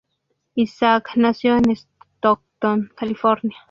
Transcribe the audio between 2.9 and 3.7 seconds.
California.